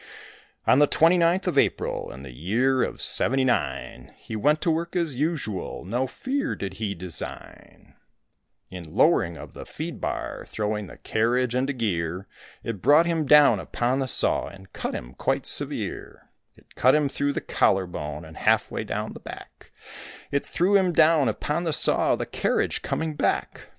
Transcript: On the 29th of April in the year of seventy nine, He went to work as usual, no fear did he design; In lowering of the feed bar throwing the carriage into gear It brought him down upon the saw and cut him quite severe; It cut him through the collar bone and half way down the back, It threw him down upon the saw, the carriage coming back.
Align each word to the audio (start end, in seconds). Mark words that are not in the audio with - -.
On 0.65 0.79
the 0.79 0.87
29th 0.87 1.45
of 1.45 1.59
April 1.59 2.11
in 2.11 2.23
the 2.23 2.33
year 2.33 2.81
of 2.81 3.03
seventy 3.03 3.43
nine, 3.43 4.11
He 4.17 4.35
went 4.35 4.59
to 4.61 4.71
work 4.71 4.95
as 4.95 5.13
usual, 5.15 5.85
no 5.85 6.07
fear 6.07 6.55
did 6.55 6.73
he 6.77 6.95
design; 6.95 7.93
In 8.71 8.95
lowering 8.95 9.37
of 9.37 9.53
the 9.53 9.63
feed 9.63 10.01
bar 10.01 10.43
throwing 10.47 10.87
the 10.87 10.97
carriage 10.97 11.53
into 11.53 11.71
gear 11.73 12.25
It 12.63 12.81
brought 12.81 13.05
him 13.05 13.27
down 13.27 13.59
upon 13.59 13.99
the 13.99 14.07
saw 14.07 14.47
and 14.47 14.73
cut 14.73 14.95
him 14.95 15.13
quite 15.13 15.45
severe; 15.45 16.31
It 16.57 16.73
cut 16.73 16.95
him 16.95 17.07
through 17.07 17.33
the 17.33 17.39
collar 17.39 17.85
bone 17.85 18.25
and 18.25 18.37
half 18.37 18.71
way 18.71 18.83
down 18.83 19.13
the 19.13 19.19
back, 19.19 19.71
It 20.31 20.43
threw 20.43 20.75
him 20.75 20.93
down 20.93 21.29
upon 21.29 21.63
the 21.63 21.73
saw, 21.73 22.15
the 22.15 22.25
carriage 22.25 22.81
coming 22.81 23.13
back. 23.13 23.69